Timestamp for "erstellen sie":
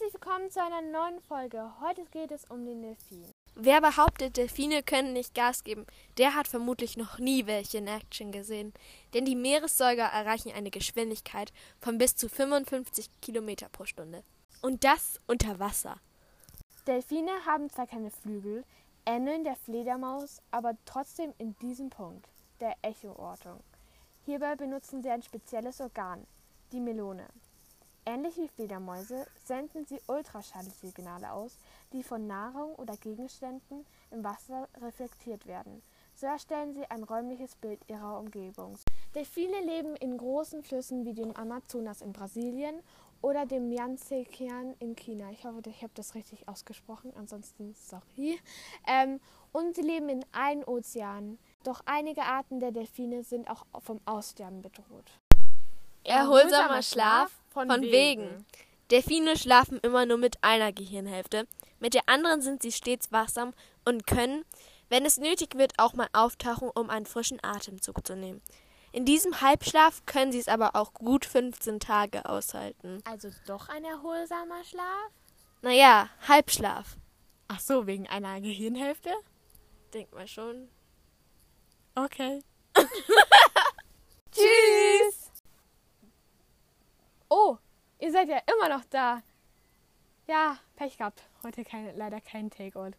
36.26-36.84